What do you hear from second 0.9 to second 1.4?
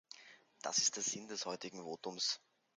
der Sinn